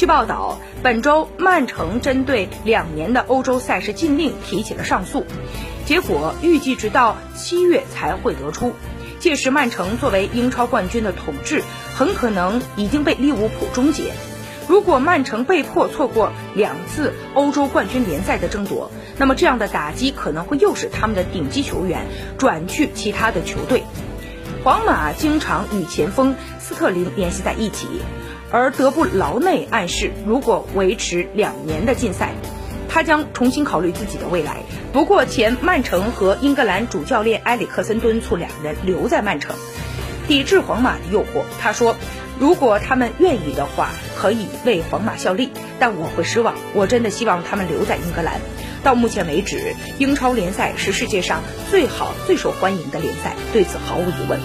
[0.00, 5.26] 据报道，本周曼城针对两年的欧洲赛事禁令提起了上诉，
[5.84, 8.72] 结果预计直到七月才会得出。
[9.18, 11.62] 届时，曼城作为英超冠军的统治
[11.94, 14.12] 很可能已经被利物浦终结。
[14.66, 22.06] 如果曼城被迫错过两次欧洲冠军联赛的争夺，那么这样的打击可能会诱使他们的顶级球员
[22.38, 23.82] 转去其他的球队。
[24.64, 27.86] 皇马经常与前锋斯特林联系在一起，
[28.50, 32.32] 而德布劳内暗示，如果维持两年的禁赛，
[32.88, 34.58] 他将重新考虑自己的未来。
[34.92, 39.54] 不过，前曼城和英格兰主教练埃里克森敦促两人留在曼城，
[40.26, 41.44] 抵制皇马的诱惑。
[41.60, 41.96] 他说。
[42.38, 46.54] 如果他们愿意的话，可以为皇马效力，但我会失望。
[46.72, 48.40] 我真的希望他们留在英格兰。
[48.82, 54.40] 到目前为止，英超联赛是世界上最好、最受欢迎的联赛，对此毫无疑问。